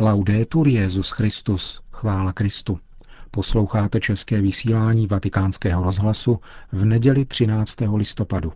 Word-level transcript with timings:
Laudetur 0.00 0.68
Jezus 0.68 1.10
Christus, 1.10 1.80
chvála 1.92 2.32
Kristu. 2.32 2.78
Posloucháte 3.30 4.00
české 4.00 4.40
vysílání 4.40 5.06
Vatikánského 5.06 5.82
rozhlasu 5.82 6.40
v 6.72 6.84
neděli 6.84 7.24
13. 7.24 7.76
listopadu. 7.94 8.52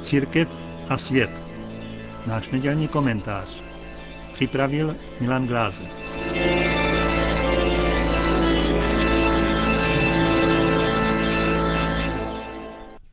Církev 0.00 0.66
a 0.88 0.96
svět. 0.96 1.30
Náš 2.26 2.50
nedělní 2.50 2.88
komentář. 2.88 3.62
Připravil 4.32 4.96
Milan 5.20 5.46
Glázer. 5.46 6.11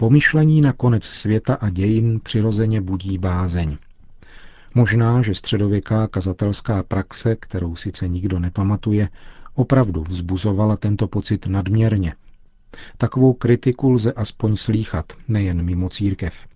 Pomyšlení 0.01 0.61
na 0.61 0.73
konec 0.73 1.03
světa 1.03 1.53
a 1.53 1.69
dějin 1.69 2.19
přirozeně 2.23 2.81
budí 2.81 3.17
bázeň. 3.17 3.77
Možná, 4.75 5.21
že 5.21 5.35
středověká 5.35 6.07
kazatelská 6.07 6.83
praxe, 6.83 7.35
kterou 7.35 7.75
sice 7.75 8.07
nikdo 8.07 8.39
nepamatuje, 8.39 9.09
opravdu 9.55 10.03
vzbuzovala 10.03 10.77
tento 10.77 11.07
pocit 11.07 11.47
nadměrně. 11.47 12.15
Takovou 12.97 13.33
kritiku 13.33 13.91
lze 13.91 14.13
aspoň 14.13 14.55
slýchat, 14.55 15.13
nejen 15.27 15.63
mimo 15.63 15.89
církev. 15.89 16.47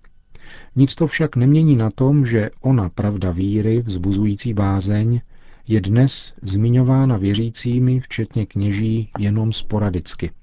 Nic 0.75 0.95
to 0.95 1.07
však 1.07 1.35
nemění 1.35 1.75
na 1.75 1.91
tom, 1.91 2.25
že 2.25 2.49
ona 2.61 2.89
pravda 2.89 3.31
víry, 3.31 3.81
vzbuzující 3.81 4.53
bázeň, 4.53 5.21
je 5.67 5.81
dnes 5.81 6.33
zmiňována 6.41 7.17
věřícími, 7.17 7.99
včetně 7.99 8.45
kněží, 8.45 9.09
jenom 9.19 9.53
sporadicky– 9.53 10.31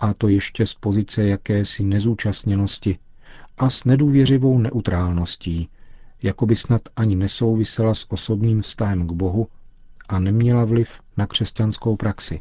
a 0.00 0.14
to 0.14 0.28
ještě 0.28 0.66
z 0.66 0.74
pozice 0.74 1.24
jakési 1.24 1.84
nezúčastněnosti 1.84 2.98
a 3.58 3.70
s 3.70 3.84
nedůvěřivou 3.84 4.58
neutrálností, 4.58 5.68
jako 6.22 6.46
by 6.46 6.56
snad 6.56 6.82
ani 6.96 7.16
nesouvisela 7.16 7.94
s 7.94 8.06
osobním 8.08 8.62
vztahem 8.62 9.06
k 9.06 9.12
Bohu 9.12 9.48
a 10.08 10.18
neměla 10.18 10.64
vliv 10.64 11.00
na 11.16 11.26
křesťanskou 11.26 11.96
praxi. 11.96 12.40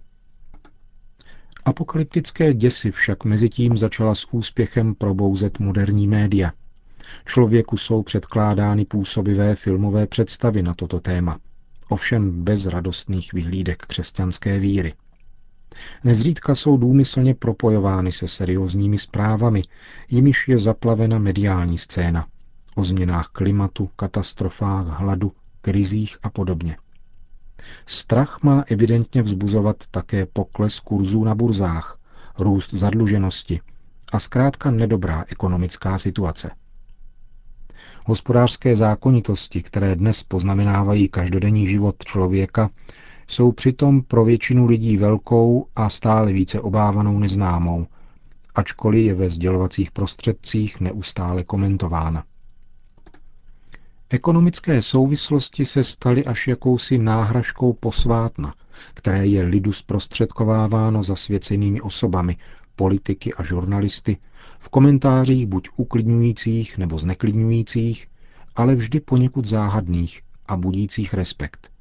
Apokalyptické 1.65 2.53
děsy 2.53 2.91
však 2.91 3.23
mezi 3.23 3.49
tím 3.49 3.77
začala 3.77 4.15
s 4.15 4.33
úspěchem 4.33 4.95
probouzet 4.95 5.59
moderní 5.59 6.07
média. 6.07 6.51
Člověku 7.25 7.77
jsou 7.77 8.03
předkládány 8.03 8.85
působivé 8.85 9.55
filmové 9.55 10.07
představy 10.07 10.63
na 10.63 10.73
toto 10.73 10.99
téma, 10.99 11.39
ovšem 11.89 12.43
bez 12.43 12.65
radostných 12.65 13.33
vyhlídek 13.33 13.83
křesťanské 13.87 14.59
víry. 14.59 14.93
Nezřídka 16.03 16.55
jsou 16.55 16.77
důmyslně 16.77 17.35
propojovány 17.35 18.11
se 18.11 18.27
seriózními 18.27 18.97
zprávami, 18.97 19.63
jimiž 20.09 20.47
je 20.47 20.59
zaplavena 20.59 21.19
mediální 21.19 21.77
scéna. 21.77 22.27
O 22.75 22.83
změnách 22.83 23.27
klimatu, 23.27 23.89
katastrofách, 23.95 24.87
hladu, 24.87 25.31
krizích 25.61 26.17
a 26.23 26.29
podobně. 26.29 26.77
Strach 27.85 28.43
má 28.43 28.63
evidentně 28.67 29.21
vzbuzovat 29.21 29.75
také 29.91 30.25
pokles 30.25 30.79
kurzů 30.79 31.23
na 31.23 31.35
burzách, 31.35 31.99
růst 32.39 32.73
zadluženosti 32.73 33.59
a 34.11 34.19
zkrátka 34.19 34.71
nedobrá 34.71 35.25
ekonomická 35.27 35.97
situace. 35.97 36.51
Hospodářské 38.05 38.75
zákonitosti, 38.75 39.63
které 39.63 39.95
dnes 39.95 40.23
poznamenávají 40.23 41.09
každodenní 41.09 41.67
život 41.67 41.95
člověka, 42.05 42.69
jsou 43.27 43.51
přitom 43.51 44.01
pro 44.01 44.25
většinu 44.25 44.65
lidí 44.65 44.97
velkou 44.97 45.67
a 45.75 45.89
stále 45.89 46.33
více 46.33 46.61
obávanou 46.61 47.19
neznámou, 47.19 47.87
ačkoliv 48.55 49.05
je 49.05 49.13
ve 49.13 49.29
sdělovacích 49.29 49.91
prostředcích 49.91 50.79
neustále 50.79 51.43
komentována. 51.43 52.23
Ekonomické 54.09 54.81
souvislosti 54.81 55.65
se 55.65 55.83
staly 55.83 56.25
až 56.25 56.47
jakousi 56.47 56.97
náhražkou 56.97 57.73
posvátna, 57.73 58.53
které 58.93 59.27
je 59.27 59.43
lidu 59.43 59.73
zprostředkováváno 59.73 61.03
zasvěcenými 61.03 61.81
osobami, 61.81 62.37
politiky 62.75 63.33
a 63.33 63.43
žurnalisty, 63.43 64.17
v 64.59 64.69
komentářích 64.69 65.45
buď 65.45 65.69
uklidňujících 65.75 66.77
nebo 66.77 66.99
zneklidňujících, 66.99 68.07
ale 68.55 68.75
vždy 68.75 68.99
poněkud 68.99 69.45
záhadných 69.45 70.21
a 70.47 70.57
budících 70.57 71.13
respekt. 71.13 71.72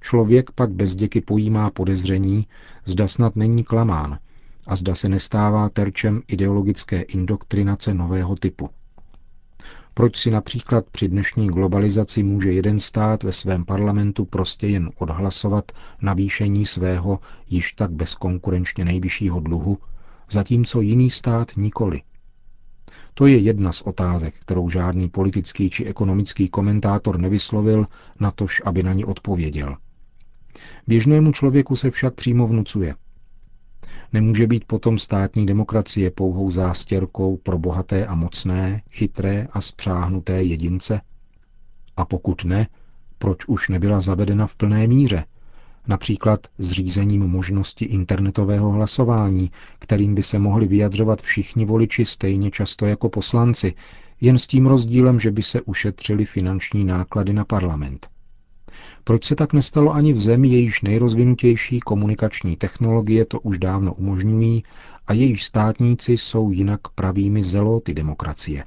Člověk 0.00 0.50
pak 0.50 0.70
bez 0.70 0.94
děky 0.94 1.20
pojímá 1.20 1.70
podezření, 1.70 2.46
zda 2.84 3.08
snad 3.08 3.36
není 3.36 3.64
klamán 3.64 4.18
a 4.66 4.76
zda 4.76 4.94
se 4.94 5.08
nestává 5.08 5.68
terčem 5.68 6.22
ideologické 6.28 7.02
indoktrinace 7.02 7.94
nového 7.94 8.36
typu. 8.36 8.70
Proč 9.94 10.16
si 10.16 10.30
například 10.30 10.90
při 10.90 11.08
dnešní 11.08 11.46
globalizaci 11.46 12.22
může 12.22 12.52
jeden 12.52 12.80
stát 12.80 13.22
ve 13.22 13.32
svém 13.32 13.64
parlamentu 13.64 14.24
prostě 14.24 14.66
jen 14.66 14.90
odhlasovat 14.98 15.72
navýšení 16.02 16.66
svého 16.66 17.20
již 17.48 17.72
tak 17.72 17.90
bezkonkurenčně 17.90 18.84
nejvyššího 18.84 19.40
dluhu, 19.40 19.78
zatímco 20.30 20.80
jiný 20.80 21.10
stát 21.10 21.56
nikoli? 21.56 22.02
To 23.14 23.26
je 23.26 23.38
jedna 23.38 23.72
z 23.72 23.82
otázek, 23.82 24.34
kterou 24.34 24.70
žádný 24.70 25.08
politický 25.08 25.70
či 25.70 25.84
ekonomický 25.84 26.48
komentátor 26.48 27.18
nevyslovil, 27.18 27.86
natož 28.20 28.62
aby 28.64 28.82
na 28.82 28.92
ní 28.92 29.04
odpověděl– 29.04 29.76
Běžnému 30.86 31.32
člověku 31.32 31.76
se 31.76 31.90
však 31.90 32.14
přímo 32.14 32.46
vnucuje. 32.46 32.94
Nemůže 34.12 34.46
být 34.46 34.64
potom 34.64 34.98
státní 34.98 35.46
demokracie 35.46 36.10
pouhou 36.10 36.50
zástěrkou 36.50 37.36
pro 37.36 37.58
bohaté 37.58 38.06
a 38.06 38.14
mocné, 38.14 38.82
chytré 38.90 39.48
a 39.52 39.60
spřáhnuté 39.60 40.42
jedince? 40.42 41.00
A 41.96 42.04
pokud 42.04 42.44
ne, 42.44 42.66
proč 43.18 43.46
už 43.46 43.68
nebyla 43.68 44.00
zavedena 44.00 44.46
v 44.46 44.54
plné 44.56 44.86
míře, 44.86 45.24
například 45.88 46.46
zřízením 46.58 47.20
možnosti 47.20 47.84
internetového 47.84 48.70
hlasování, 48.70 49.50
kterým 49.78 50.14
by 50.14 50.22
se 50.22 50.38
mohli 50.38 50.66
vyjadřovat 50.66 51.22
všichni 51.22 51.64
voliči 51.64 52.04
stejně 52.04 52.50
často 52.50 52.86
jako 52.86 53.08
poslanci, 53.08 53.74
jen 54.20 54.38
s 54.38 54.46
tím 54.46 54.66
rozdílem, 54.66 55.20
že 55.20 55.30
by 55.30 55.42
se 55.42 55.62
ušetřili 55.62 56.24
finanční 56.24 56.84
náklady 56.84 57.32
na 57.32 57.44
parlament. 57.44 58.08
Proč 59.04 59.24
se 59.24 59.34
tak 59.36 59.52
nestalo 59.52 59.94
ani 59.94 60.12
v 60.12 60.20
zemi, 60.20 60.48
jejíž 60.48 60.82
nejrozvinutější 60.82 61.80
komunikační 61.80 62.56
technologie 62.56 63.24
to 63.24 63.40
už 63.40 63.58
dávno 63.58 63.94
umožňují 63.94 64.64
a 65.06 65.12
jejíž 65.12 65.44
státníci 65.44 66.12
jsou 66.12 66.50
jinak 66.50 66.80
pravými 66.94 67.42
zeloty 67.44 67.94
demokracie? 67.94 68.64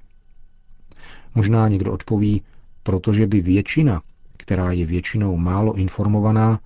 Možná 1.35 1.67
někdo 1.67 1.93
odpoví, 1.93 2.41
protože 2.83 3.27
by 3.27 3.41
většina, 3.41 4.01
která 4.37 4.71
je 4.71 4.85
většinou 4.85 5.37
málo 5.37 5.73
informovaná, 5.73 6.59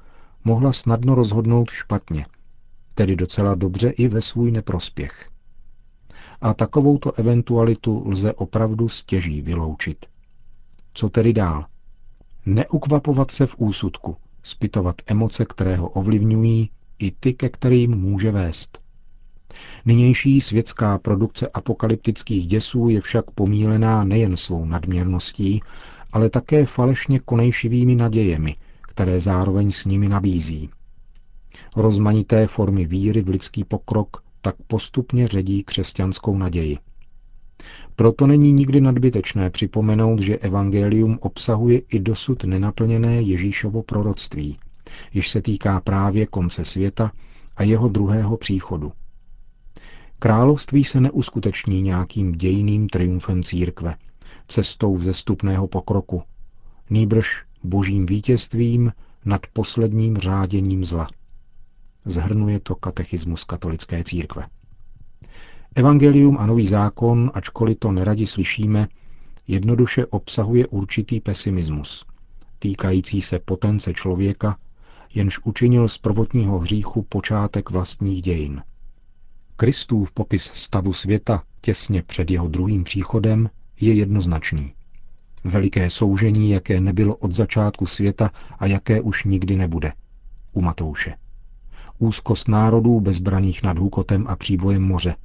mohla 0.43 0.73
snadno 0.73 1.15
rozhodnout 1.15 1.69
špatně, 1.69 2.25
tedy 2.95 3.15
docela 3.15 3.55
dobře 3.55 3.89
i 3.89 4.07
ve 4.07 4.21
svůj 4.21 4.51
neprospěch. 4.51 5.29
A 6.41 6.53
takovouto 6.53 7.11
eventualitu 7.19 8.09
lze 8.09 8.33
opravdu 8.33 8.89
stěží 8.89 9.41
vyloučit. 9.41 10.05
Co 10.93 11.09
tedy 11.09 11.33
dál? 11.33 11.65
Neukvapovat 12.45 13.31
se 13.31 13.45
v 13.47 13.55
úsudku, 13.57 14.17
spytovat 14.43 14.95
emoce, 15.07 15.45
které 15.45 15.75
ho 15.75 15.89
ovlivňují, 15.89 16.69
i 16.99 17.11
ty, 17.11 17.33
ke 17.33 17.49
kterým 17.49 17.91
může 17.91 18.31
vést. 18.31 18.79
Nynější 19.85 20.41
světská 20.41 20.97
produkce 20.97 21.47
apokalyptických 21.47 22.47
děsů 22.47 22.89
je 22.89 23.01
však 23.01 23.31
pomílená 23.31 24.03
nejen 24.03 24.35
svou 24.35 24.65
nadměrností, 24.65 25.61
ale 26.13 26.29
také 26.29 26.65
falešně 26.65 27.19
konejšivými 27.19 27.95
nadějemi, 27.95 28.55
které 28.81 29.19
zároveň 29.19 29.71
s 29.71 29.85
nimi 29.85 30.09
nabízí. 30.09 30.69
Rozmanité 31.75 32.47
formy 32.47 32.85
víry 32.85 33.21
v 33.21 33.29
lidský 33.29 33.63
pokrok 33.63 34.23
tak 34.41 34.55
postupně 34.67 35.27
ředí 35.27 35.63
křesťanskou 35.63 36.37
naději. 36.37 36.77
Proto 37.95 38.27
není 38.27 38.53
nikdy 38.53 38.81
nadbytečné 38.81 39.49
připomenout, 39.49 40.21
že 40.21 40.37
evangelium 40.37 41.19
obsahuje 41.21 41.79
i 41.79 41.99
dosud 41.99 42.43
nenaplněné 42.43 43.21
Ježíšovo 43.21 43.83
proroctví, 43.83 44.57
jež 45.13 45.29
se 45.29 45.41
týká 45.41 45.81
právě 45.81 46.25
konce 46.25 46.65
světa 46.65 47.11
a 47.55 47.63
jeho 47.63 47.87
druhého 47.87 48.37
příchodu. 48.37 48.91
Království 50.19 50.83
se 50.83 51.01
neuskuteční 51.01 51.81
nějakým 51.81 52.31
dějným 52.31 52.89
triumfem 52.89 53.43
církve, 53.43 53.95
cestou 54.47 54.95
vzestupného 54.95 55.67
pokroku, 55.67 56.23
nýbrž 56.89 57.43
božím 57.63 58.05
vítězstvím 58.05 58.91
nad 59.25 59.41
posledním 59.53 60.17
řáděním 60.17 60.85
zla. 60.85 61.07
Zhrnuje 62.05 62.59
to 62.59 62.75
katechismus 62.75 63.43
katolické 63.43 64.03
církve. 64.03 64.47
Evangelium 65.77 66.37
a 66.37 66.45
nový 66.45 66.67
zákon, 66.67 67.31
ačkoliv 67.33 67.77
to 67.79 67.91
neradi 67.91 68.25
slyšíme, 68.25 68.87
jednoduše 69.47 70.05
obsahuje 70.05 70.67
určitý 70.67 71.19
pesimismus, 71.19 72.05
týkající 72.59 73.21
se 73.21 73.39
potence 73.39 73.93
člověka, 73.93 74.57
jenž 75.13 75.39
učinil 75.43 75.87
z 75.87 75.97
prvotního 75.97 76.59
hříchu 76.59 77.01
počátek 77.01 77.69
vlastních 77.69 78.21
dějin. 78.21 78.61
Kristův 79.57 80.11
popis 80.11 80.43
stavu 80.43 80.93
světa 80.93 81.43
těsně 81.61 82.01
před 82.01 82.31
jeho 82.31 82.47
druhým 82.47 82.83
příchodem 82.83 83.49
je 83.79 83.93
jednoznačný. 83.93 84.73
Veliké 85.43 85.89
soužení, 85.89 86.49
jaké 86.49 86.81
nebylo 86.81 87.15
od 87.15 87.31
začátku 87.31 87.85
světa 87.85 88.29
a 88.59 88.65
jaké 88.65 89.01
už 89.01 89.23
nikdy 89.23 89.55
nebude. 89.55 89.93
U 90.53 90.61
Matouše. 90.61 91.15
Úzkost 91.99 92.47
národů 92.47 92.99
bezbraných 92.99 93.63
nad 93.63 93.77
hůkotem 93.77 94.25
a 94.27 94.35
příbojem 94.35 94.83
moře. 94.83 95.15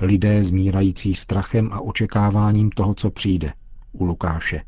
Lidé 0.00 0.44
zmírající 0.44 1.14
strachem 1.14 1.68
a 1.72 1.80
očekáváním 1.80 2.70
toho, 2.70 2.94
co 2.94 3.10
přijde. 3.10 3.52
U 3.92 4.04
Lukáše. 4.04 4.62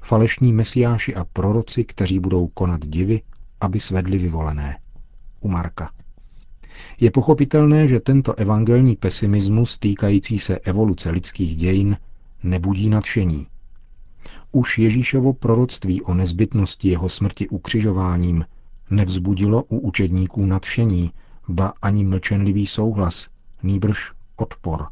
Falešní 0.00 0.52
mesiáši 0.52 1.14
a 1.14 1.24
proroci, 1.24 1.84
kteří 1.84 2.18
budou 2.18 2.46
konat 2.46 2.80
divy, 2.86 3.22
aby 3.60 3.80
svedli 3.80 4.18
vyvolené. 4.18 4.78
U 5.40 5.48
Marka. 5.48 5.90
Je 7.00 7.10
pochopitelné, 7.10 7.88
že 7.88 8.00
tento 8.00 8.34
evangelní 8.34 8.96
pesimismus 8.96 9.78
týkající 9.78 10.38
se 10.38 10.58
evoluce 10.58 11.10
lidských 11.10 11.56
dějin 11.56 11.96
nebudí 12.42 12.88
nadšení. 12.88 13.46
Už 14.52 14.78
Ježíšovo 14.78 15.32
proroctví 15.32 16.02
o 16.02 16.14
nezbytnosti 16.14 16.88
jeho 16.88 17.08
smrti 17.08 17.48
ukřižováním 17.48 18.44
nevzbudilo 18.90 19.62
u 19.62 19.78
učedníků 19.78 20.46
nadšení, 20.46 21.12
ba 21.48 21.72
ani 21.82 22.04
mlčenlivý 22.04 22.66
souhlas, 22.66 23.28
nýbrž 23.62 24.12
odpor. 24.40 24.86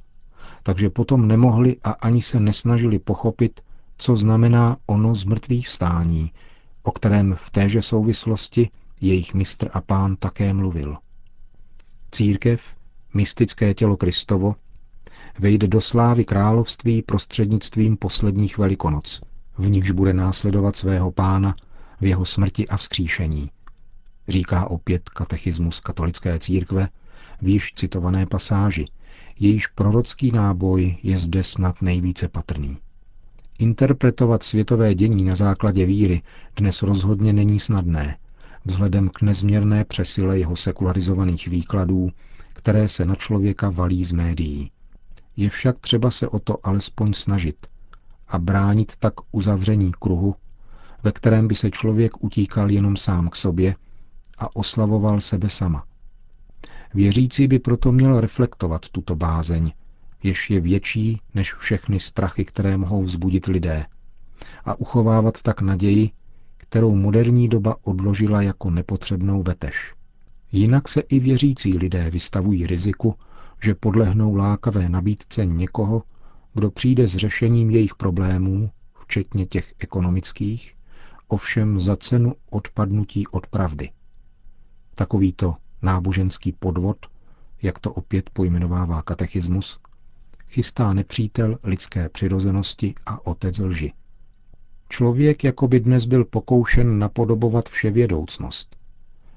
Takže 0.63 0.91
potom 0.91 1.29
nemohli 1.29 1.77
a 1.85 1.91
ani 1.91 2.23
se 2.23 2.41
nesnažili 2.41 2.99
pochopit, 2.99 3.61
co 3.99 4.17
znamená 4.17 4.77
ono 4.87 5.15
zmrtvých 5.15 5.69
vstání, 5.69 6.33
o 6.83 6.93
kterém 6.93 7.35
v 7.35 7.51
téže 7.51 7.83
souvislosti 7.83 8.71
jejich 9.01 9.35
mistr 9.35 9.71
a 9.73 9.81
pán 9.81 10.17
také 10.17 10.53
mluvil. 10.53 10.97
Církev, 12.11 12.63
mystické 13.15 13.75
tělo 13.75 13.97
Kristovo, 13.97 14.55
vejde 15.39 15.69
do 15.69 15.81
slávy 15.81 16.25
království 16.25 17.03
prostřednictvím 17.03 17.97
posledních 17.97 18.59
velikonoc, 18.59 19.21
v 19.59 19.71
nichž 19.71 19.91
bude 19.91 20.13
následovat 20.13 20.77
svého 20.77 21.13
pána 21.13 21.55
v 22.01 22.05
jeho 22.05 22.25
smrti 22.25 22.69
a 22.69 22.77
vzkříšení. 22.77 23.51
Říká 24.29 24.71
opět 24.71 25.09
katechismus 25.09 25.81
katolické 25.81 26.39
církve 26.39 26.89
v 27.43 27.49
již 27.49 27.73
citované 27.75 28.27
pasáži, 28.27 28.85
jejíž 29.39 29.67
prorocký 29.67 30.33
náboj 30.33 30.97
je 31.03 31.19
zde 31.19 31.45
snad 31.45 31.83
nejvíce 31.83 32.29
patrný. 32.29 32.79
Interpretovat 33.59 34.43
světové 34.43 34.95
dění 34.95 35.25
na 35.25 35.35
základě 35.35 35.87
víry 35.87 36.23
dnes 36.57 36.83
rozhodně 36.83 37.33
není 37.33 37.61
snadné, 37.61 38.17
vzhledem 38.65 39.09
k 39.09 39.23
nezměrné 39.23 39.85
přesile 39.85 40.39
jeho 40.39 40.57
sekularizovaných 40.57 41.49
výkladů, 41.49 42.11
které 42.53 42.89
se 42.89 43.05
na 43.05 43.15
člověka 43.15 43.71
valí 43.71 44.05
z 44.05 44.13
médií. 44.13 44.71
Je 45.37 45.51
však 45.51 45.79
třeba 45.79 46.11
se 46.11 46.29
o 46.29 46.39
to 46.39 46.67
alespoň 46.67 47.13
snažit 47.13 47.67
a 48.29 48.39
bránit 48.39 48.93
tak 48.99 49.15
uzavření 49.33 49.93
kruhu, 49.99 50.35
ve 51.03 51.13
kterém 51.13 51.49
by 51.49 51.55
se 51.55 51.71
člověk 51.71 52.25
utíkal 52.25 52.71
jenom 52.71 52.97
sám 52.97 53.29
k 53.29 53.37
sobě 53.37 53.77
a 54.39 54.57
oslavoval 54.57 55.21
sebe 55.21 55.49
sama. 55.49 55.85
Věřící 56.97 57.49
by 57.49 57.59
proto 57.59 57.93
měl 57.93 58.21
reflektovat 58.21 58.89
tuto 58.89 59.17
bázeň, 59.17 59.73
jež 60.23 60.51
je 60.51 60.61
větší 60.61 61.21
než 61.35 61.55
všechny 61.55 62.01
strachy, 62.01 62.45
které 62.45 62.77
mohou 62.77 63.03
vzbudit 63.03 63.47
lidé, 63.47 63.87
a 64.65 64.75
uchovávat 64.75 65.43
tak 65.43 65.61
naději, 65.61 66.11
kterou 66.57 66.95
moderní 66.95 67.49
doba 67.49 67.77
odložila 67.83 68.43
jako 68.43 68.71
nepotřebnou 68.71 69.43
vetež. 69.43 69.95
Jinak 70.53 70.89
se 70.89 71.01
i 71.01 71.21
věřící 71.21 71.79
lidé 71.79 72.11
vystavují 72.11 72.67
riziku, 72.67 73.15
že 73.63 73.75
podlehnou 73.75 74.35
lákavé 74.35 74.89
nabídce 74.89 75.47
někoho, 75.47 76.03
kdo 76.55 76.71
přijde 76.71 77.07
s 77.07 77.17
řešením 77.17 77.71
jejich 77.71 77.95
problémů, 77.95 78.71
včetně 79.03 79.47
těch 79.47 79.75
ekonomických, 79.79 80.75
ovšem 81.29 81.81
za 81.81 81.97
cenu 81.97 82.35
odpadnutí 82.51 83.27
od 83.27 83.47
pravdy. 83.47 83.91
Takovýto 84.95 85.55
náboženský 85.87 86.53
podvod, 86.53 86.97
jak 87.63 87.79
to 87.79 87.93
opět 87.93 88.31
pojmenovává 88.31 89.03
katechismus, 89.03 89.79
chystá 90.49 90.93
nepřítel 90.93 91.59
lidské 91.63 92.09
přirozenosti 92.09 92.95
a 93.07 93.27
otec 93.27 93.59
lži. 93.59 93.93
Člověk 94.89 95.45
jako 95.45 95.69
by 95.69 95.81
dnes 95.81 96.05
byl 96.05 96.25
pokoušen 96.25 96.99
napodobovat 96.99 97.69
vševědoucnost. 97.69 98.77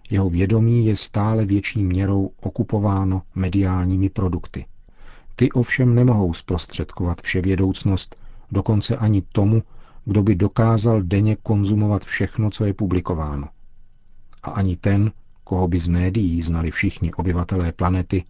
Jeho 0.09 0.29
vědomí 0.29 0.85
je 0.85 0.95
stále 0.95 1.45
větší 1.45 1.83
měrou 1.83 2.31
okupováno 2.41 3.21
mediálními 3.35 4.09
produkty. 4.09 4.65
Ty 5.35 5.51
ovšem 5.51 5.95
nemohou 5.95 6.33
zprostředkovat 6.33 7.21
vševědoucnost 7.21 8.15
dokonce 8.51 8.97
ani 8.97 9.21
tomu, 9.31 9.63
kdo 10.05 10.23
by 10.23 10.35
dokázal 10.35 11.01
denně 11.01 11.35
konzumovat 11.35 12.05
všechno, 12.05 12.49
co 12.49 12.65
je 12.65 12.73
publikováno. 12.73 13.47
A 14.43 14.51
ani 14.51 14.75
ten, 14.75 15.11
koho 15.49 15.67
by 15.67 15.79
z 15.79 15.87
médií 15.87 16.41
znali 16.41 16.71
všichni 16.71 17.13
obyvatelé 17.13 17.71
planety, 17.71 18.23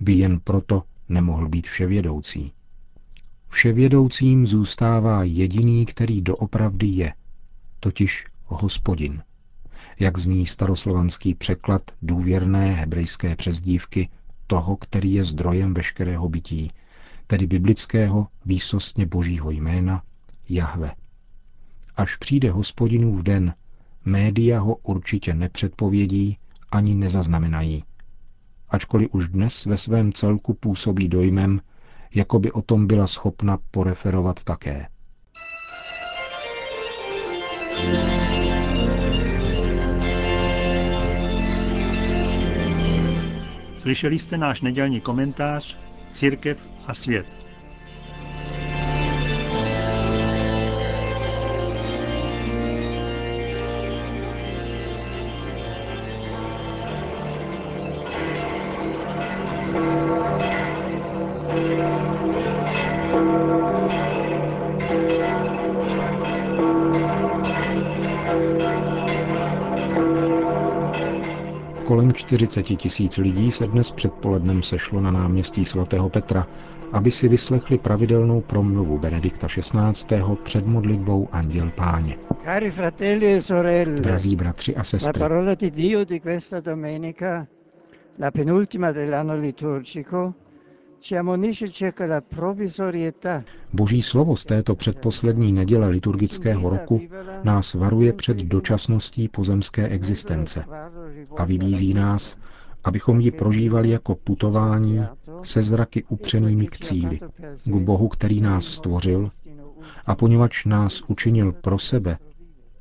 by 0.00 0.12
jen 0.12 0.40
proto 0.40 0.82
nemohl 1.08 1.48
být 1.48 1.66
vševědoucí. 1.66 2.52
Vševědoucím 3.48 4.46
zůstává 4.46 5.24
jediný, 5.24 5.86
který 5.86 6.22
doopravdy 6.22 6.86
je, 6.86 7.14
totiž 7.80 8.26
hospodin. 8.44 9.22
Jak 9.98 10.18
zní 10.18 10.46
staroslovanský 10.46 11.34
překlad 11.34 11.82
důvěrné 12.02 12.74
hebrejské 12.74 13.36
přezdívky 13.36 14.08
toho, 14.46 14.76
který 14.76 15.12
je 15.12 15.24
zdrojem 15.24 15.74
veškerého 15.74 16.28
bytí, 16.28 16.72
tedy 17.26 17.46
biblického 17.46 18.26
výsostně 18.44 19.06
božího 19.06 19.50
jména 19.50 20.02
Jahve. 20.48 20.92
Až 21.96 22.16
přijde 22.16 22.50
hospodinův 22.50 23.22
den, 23.22 23.54
média 24.04 24.60
ho 24.60 24.74
určitě 24.74 25.34
nepředpovědí 25.34 26.38
ani 26.72 26.94
nezaznamenají. 26.94 27.84
Ačkoliv 28.68 29.08
už 29.12 29.28
dnes 29.28 29.66
ve 29.66 29.76
svém 29.76 30.12
celku 30.12 30.54
působí 30.54 31.08
dojmem, 31.08 31.60
jako 32.14 32.38
by 32.38 32.52
o 32.52 32.62
tom 32.62 32.86
byla 32.86 33.06
schopna 33.06 33.58
poreferovat 33.70 34.44
také. 34.44 34.86
Slyšeli 43.78 44.18
jste 44.18 44.38
náš 44.38 44.60
nedělní 44.60 45.00
komentář 45.00 45.78
Církev 46.12 46.68
a 46.86 46.94
svět. 46.94 47.39
Kolem 72.00 72.12
40 72.12 72.62
tisíc 72.62 73.16
lidí 73.16 73.50
se 73.50 73.66
dnes 73.66 73.90
předpolednem 73.92 74.62
sešlo 74.62 75.00
na 75.00 75.10
náměstí 75.10 75.64
svatého 75.64 76.08
Petra, 76.08 76.46
aby 76.92 77.10
si 77.10 77.28
vyslechli 77.28 77.78
pravidelnou 77.78 78.40
promluvu 78.40 78.98
Benedikta 78.98 79.46
XVI. 79.46 80.22
před 80.42 80.66
modlitbou 80.66 81.28
Anděl 81.32 81.70
Páně. 81.76 82.16
Cari 82.44 82.70
fratelli 82.70 83.32
e 83.32 83.42
sorelle, 83.42 84.00
Drazí 84.00 84.36
bratři 84.36 84.74
a 84.74 84.78
la 84.78 84.84
sestry, 84.84 85.18
parola 85.18 85.54
di 85.54 85.70
Dio 85.70 86.04
di 86.04 86.20
questa 86.20 86.60
domenica, 86.60 87.46
la 88.18 88.30
penultima 88.30 88.92
dell'anno 88.92 89.40
liturgico, 89.40 90.34
ci 91.00 91.16
ammonisce 91.16 91.70
circa 91.70 92.06
la 92.06 92.20
provvisorietà 92.20 93.44
Boží 93.72 94.02
slovo 94.02 94.36
z 94.36 94.44
této 94.44 94.74
předposlední 94.74 95.52
neděle 95.52 95.88
liturgického 95.88 96.70
roku 96.70 97.00
nás 97.44 97.74
varuje 97.74 98.12
před 98.12 98.36
dočasností 98.36 99.28
pozemské 99.28 99.88
existence 99.88 100.64
a 101.36 101.44
vybízí 101.44 101.94
nás, 101.94 102.36
abychom 102.84 103.20
ji 103.20 103.30
prožívali 103.30 103.90
jako 103.90 104.14
putování 104.14 105.00
se 105.42 105.62
zraky 105.62 106.04
upřenými 106.04 106.66
k 106.66 106.78
cíli, 106.78 107.20
k 107.64 107.74
Bohu, 107.74 108.08
který 108.08 108.40
nás 108.40 108.64
stvořil 108.64 109.30
a 110.06 110.14
poněvadž 110.14 110.64
nás 110.64 111.02
učinil 111.06 111.52
pro 111.52 111.78
sebe, 111.78 112.18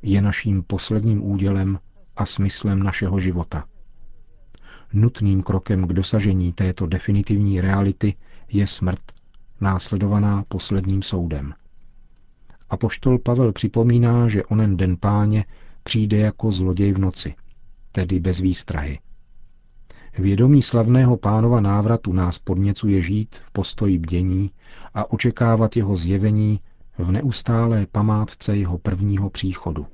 je 0.02 0.22
naším 0.22 0.64
posledním 0.64 1.32
údělem 1.32 1.80
a 2.16 2.26
smyslem 2.26 2.84
našeho 2.84 3.20
života. 3.20 3.66
Nutným 4.94 5.44
krokem 5.44 5.88
k 5.88 5.94
dosažení 5.94 6.54
této 6.54 6.88
definitivní 6.88 7.62
reality 7.62 8.16
je 8.52 8.68
smrt, 8.68 9.02
následovaná 9.62 10.44
posledním 10.48 11.02
soudem. 11.02 11.54
Apoštol 12.70 13.20
Pavel 13.20 13.52
připomíná, 13.52 14.28
že 14.28 14.44
onen 14.44 14.78
den 14.78 14.98
páně 14.98 15.46
přijde 15.84 16.18
jako 16.18 16.52
zloděj 16.52 16.92
v 16.92 17.00
noci, 17.00 17.36
tedy 17.92 18.20
bez 18.20 18.40
výstrahy. 18.40 19.00
Vědomí 20.18 20.62
slavného 20.62 21.18
pánova 21.18 21.62
návratu 21.62 22.14
nás 22.14 22.40
podněcuje 22.40 23.02
žít 23.02 23.36
v 23.36 23.52
postoji 23.52 23.98
bdění 24.00 24.52
a 24.94 25.12
očekávat 25.12 25.78
jeho 25.78 25.98
zjevení 25.98 26.60
v 26.98 27.12
neustálé 27.12 27.86
památce 27.92 28.58
jeho 28.58 28.78
prvního 28.78 29.30
příchodu. 29.30 29.88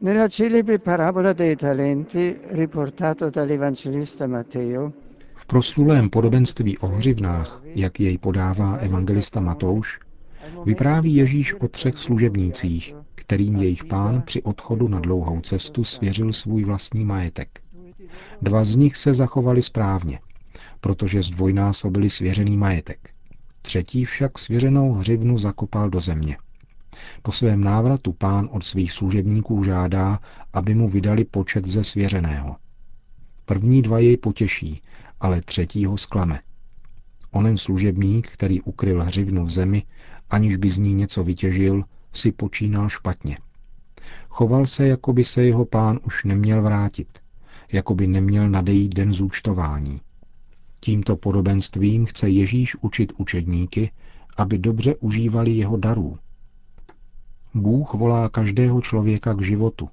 Nella 0.00 0.28
celebre 0.28 0.78
parabola 0.78 1.32
dei 1.32 1.56
talenti 1.56 2.36
riportata 2.50 3.30
dall'evangelista 3.30 4.26
Matteo 4.26 4.92
V 5.34 5.46
proslulém 5.46 6.10
podobenství 6.10 6.78
o 6.78 6.86
hřivnách, 6.86 7.62
jak 7.64 8.00
jej 8.00 8.18
podává 8.18 8.76
evangelista 8.76 9.40
Matouš, 9.40 9.98
vypráví 10.64 11.14
Ježíš 11.14 11.54
o 11.54 11.68
třech 11.68 11.98
služebnících, 11.98 12.94
kterým 13.14 13.56
jejich 13.56 13.84
pán 13.84 14.22
při 14.22 14.42
odchodu 14.42 14.88
na 14.88 15.00
dlouhou 15.00 15.40
cestu 15.40 15.84
svěřil 15.84 16.32
svůj 16.32 16.64
vlastní 16.64 17.04
majetek. 17.04 17.60
Dva 18.42 18.64
z 18.64 18.76
nich 18.76 18.96
se 18.96 19.14
zachovali 19.14 19.62
správně, 19.62 20.20
protože 20.80 21.22
zdvojnásobili 21.22 22.10
svěřený 22.10 22.56
majetek. 22.56 23.10
Třetí 23.62 24.04
však 24.04 24.38
svěřenou 24.38 24.92
hřivnu 24.92 25.38
zakopal 25.38 25.90
do 25.90 26.00
země. 26.00 26.36
Po 27.22 27.32
svém 27.32 27.64
návratu 27.64 28.12
pán 28.12 28.48
od 28.52 28.64
svých 28.64 28.92
služebníků 28.92 29.64
žádá, 29.64 30.20
aby 30.52 30.74
mu 30.74 30.88
vydali 30.88 31.24
počet 31.24 31.66
ze 31.66 31.84
svěřeného. 31.84 32.56
První 33.44 33.82
dva 33.82 33.98
jej 33.98 34.16
potěší, 34.16 34.82
ale 35.20 35.40
třetí 35.40 35.86
ho 35.86 35.96
zklame. 35.96 36.40
Onen 37.30 37.56
služebník, 37.56 38.28
který 38.28 38.60
ukryl 38.60 39.02
hřivnu 39.02 39.44
v 39.44 39.50
zemi, 39.50 39.82
aniž 40.30 40.56
by 40.56 40.70
z 40.70 40.78
ní 40.78 40.94
něco 40.94 41.24
vytěžil, 41.24 41.84
si 42.12 42.32
počínal 42.32 42.88
špatně. 42.88 43.38
Choval 44.28 44.66
se, 44.66 44.86
jako 44.86 45.12
by 45.12 45.24
se 45.24 45.42
jeho 45.44 45.64
pán 45.64 46.00
už 46.06 46.24
neměl 46.24 46.62
vrátit, 46.62 47.18
jako 47.72 47.94
by 47.94 48.06
neměl 48.06 48.50
nadejít 48.50 48.94
den 48.94 49.12
zúčtování. 49.12 50.00
Tímto 50.80 51.16
podobenstvím 51.16 52.06
chce 52.06 52.28
Ježíš 52.28 52.76
učit 52.80 53.12
učedníky, 53.16 53.90
aby 54.36 54.58
dobře 54.58 54.94
užívali 54.94 55.50
jeho 55.50 55.76
darů. 55.76 56.18
Bůh 57.54 57.94
volá 57.94 58.28
každého 58.28 58.80
člověka 58.80 59.34
k 59.34 59.42
životu, 59.42 59.88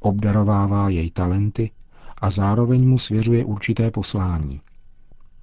obdarovává 0.00 0.88
jej 0.88 1.10
talenty 1.10 1.70
a 2.18 2.30
zároveň 2.30 2.88
mu 2.88 2.98
svěřuje 2.98 3.44
určité 3.44 3.90
poslání. 3.90 4.60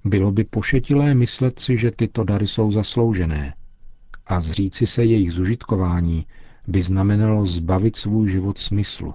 Bylo 0.04 0.32
by 0.32 0.44
pošetilé 0.44 1.14
myslet 1.14 1.60
si, 1.60 1.78
že 1.78 1.90
tyto 1.90 2.24
dary 2.24 2.46
jsou 2.46 2.72
zasloužené 2.72 3.54
a 4.26 4.40
zříci 4.40 4.86
se 4.86 5.04
jejich 5.04 5.32
zužitkování 5.32 6.26
by 6.66 6.82
znamenalo 6.82 7.46
zbavit 7.46 7.96
svůj 7.96 8.30
život 8.30 8.58
smyslu. 8.58 9.14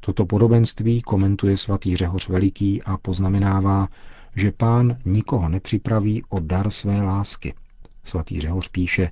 Toto 0.00 0.26
podobenství 0.26 1.02
komentuje 1.02 1.56
svatý 1.56 1.96
Řehoř 1.96 2.28
Veliký 2.28 2.82
a 2.82 2.96
poznamenává, 2.96 3.88
že 4.36 4.52
pán 4.52 4.96
nikoho 5.04 5.48
nepřipraví 5.48 6.22
o 6.28 6.40
dar 6.40 6.70
své 6.70 7.02
lásky. 7.02 7.54
Svatý 8.04 8.40
Řehoř 8.40 8.68
píše, 8.68 9.10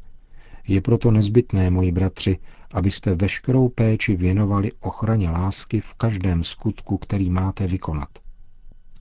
je 0.68 0.80
proto 0.80 1.10
nezbytné, 1.10 1.70
moji 1.70 1.92
bratři, 1.92 2.38
abyste 2.74 3.14
veškerou 3.14 3.68
péči 3.68 4.16
věnovali 4.16 4.72
ochraně 4.80 5.30
lásky 5.30 5.80
v 5.80 5.94
každém 5.94 6.44
skutku, 6.44 6.98
který 6.98 7.30
máte 7.30 7.66
vykonat. 7.66 8.08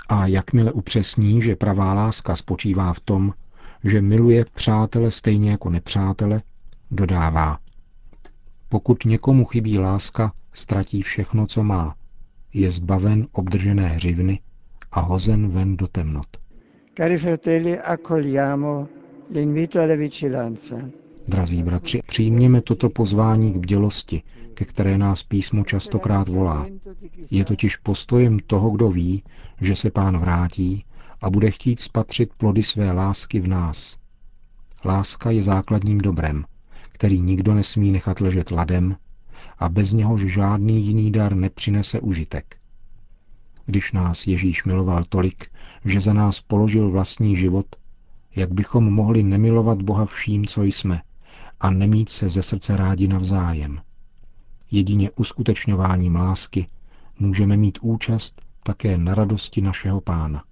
A 0.10 0.28
jakmile 0.28 0.72
upřesní, 0.72 1.42
že 1.42 1.56
pravá 1.56 1.94
láska 1.94 2.36
spočívá 2.36 2.94
v 2.94 3.00
tom, 3.00 3.34
že 3.84 4.02
miluje 4.02 4.46
přátele 4.54 5.12
stejně 5.12 5.52
jako 5.52 5.70
nepřátele, 5.70 6.42
dodává. 6.92 7.60
Pokud 8.70 9.06
někomu 9.06 9.46
chybí 9.46 9.80
láska, 9.80 10.34
ztratí 10.54 11.02
všechno, 11.02 11.48
co 11.48 11.64
má. 11.64 11.96
Je 12.54 12.72
zbaven 12.72 13.28
obdržené 13.32 13.88
hřivny 13.88 14.40
a 14.92 15.00
hozen 15.00 15.50
ven 15.50 15.78
do 15.78 15.88
temnot. 15.88 16.28
Cari 16.98 17.18
fratelli, 17.18 17.80
accogliamo 17.80 18.88
l'invito 19.32 19.80
alla 19.82 19.96
vigilanza. 19.96 20.76
Drazí 21.28 21.64
bratři, 21.64 22.02
přijměme 22.06 22.62
toto 22.62 22.90
pozvání 22.90 23.54
k 23.54 23.58
bdělosti, 23.58 24.22
ke 24.54 24.66
které 24.66 24.98
nás 24.98 25.24
písmo 25.24 25.64
častokrát 25.64 26.28
volá. 26.30 26.68
Je 27.32 27.46
totiž 27.46 27.78
postojem 27.78 28.40
toho, 28.48 28.70
kdo 28.70 28.90
ví, 28.90 29.24
že 29.62 29.76
se 29.76 29.92
pán 29.92 30.18
vrátí 30.18 30.86
a 31.24 31.30
bude 31.30 31.52
chtít 31.52 31.80
spatřit 31.80 32.34
plody 32.38 32.64
své 32.64 32.92
lásky 32.92 33.40
v 33.40 33.48
nás. 33.48 33.98
Láska 34.86 35.32
je 35.32 35.44
základním 35.44 35.98
dobrem, 35.98 36.46
který 36.92 37.22
nikdo 37.22 37.54
nesmí 37.54 37.92
nechat 37.92 38.22
ležet 38.22 38.52
ladem 38.52 38.98
a 39.60 39.70
bez 39.70 39.94
něhož 39.94 40.22
žádný 40.22 40.86
jiný 40.86 41.12
dar 41.12 41.36
nepřinese 41.36 42.00
užitek. 42.00 42.58
Když 43.66 43.92
nás 43.92 44.28
Ježíš 44.28 44.64
miloval 44.64 45.04
tolik, 45.04 45.52
že 45.86 46.00
za 46.00 46.14
nás 46.14 46.42
položil 46.42 46.92
vlastní 46.92 47.36
život, 47.36 47.66
jak 48.36 48.54
bychom 48.54 48.94
mohli 48.94 49.24
nemilovat 49.24 49.82
Boha 49.82 50.06
vším, 50.06 50.46
co 50.46 50.64
jsme, 50.64 51.02
a 51.60 51.72
nemít 51.72 52.10
se 52.10 52.30
ze 52.30 52.44
srdce 52.44 52.78
rádi 52.78 53.08
navzájem. 53.08 53.82
Jedině 54.72 55.12
uskutečňováním 55.12 56.16
lásky 56.16 56.68
můžeme 57.20 57.58
mít 57.58 57.78
účast 57.82 58.42
také 58.64 58.98
na 58.98 59.16
radosti 59.16 59.62
našeho 59.62 60.02
pána. 60.02 60.44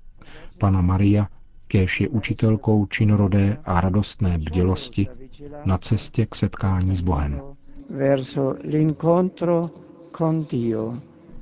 Pana 0.61 0.81
Maria, 0.81 1.27
kéž 1.67 2.01
je 2.01 2.09
učitelkou 2.09 2.85
činorodé 2.85 3.57
a 3.65 3.81
radostné 3.81 4.37
bdělosti 4.37 5.07
na 5.65 5.77
cestě 5.77 6.25
k 6.25 6.35
setkání 6.35 6.95
s 6.95 7.01
Bohem. 7.01 7.41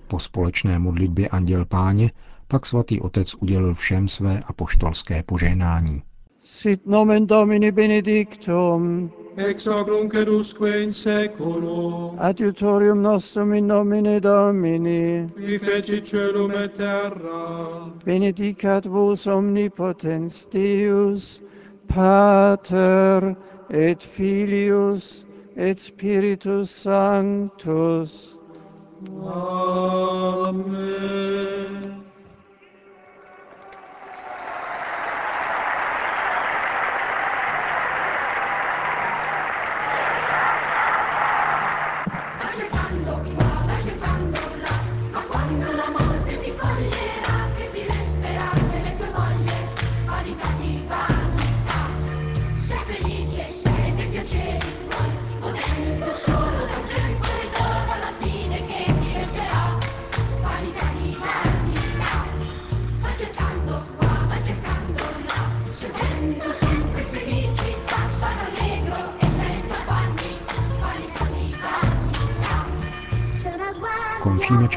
Po 0.07 0.19
společné 0.19 0.79
modlitbě 0.79 1.27
Anděl 1.27 1.65
Páně 1.65 2.11
pak 2.47 2.65
svatý 2.65 3.01
otec 3.01 3.35
udělil 3.39 3.73
všem 3.73 4.07
své 4.07 4.39
apoštolské 4.39 5.23
požehnání. 5.23 6.01
Sit 6.43 6.85
nomen 6.85 7.27
Domini 7.27 7.71
benedictum, 7.71 9.11
ex 9.39 9.65
hoc 9.65 9.87
nunc 9.87 10.13
et 10.15 10.27
usque 10.27 10.67
in 10.83 10.91
seculum, 10.91 12.17
adiutorium 12.19 13.01
nostrum 13.01 13.53
in 13.53 13.67
nomine 13.67 14.19
Domini, 14.19 15.29
qui 15.35 15.57
feci 15.57 16.01
celum 16.01 16.51
et 16.51 16.75
terra, 16.75 17.91
benedicat 18.05 18.85
vos 18.85 19.25
omnipotens 19.27 20.45
Deus, 20.51 21.41
Pater 21.87 23.35
et 23.69 24.03
Filius 24.03 25.25
et 25.55 25.79
Spiritus 25.79 26.69
Sanctus. 26.69 28.37
Amen. 30.37 30.69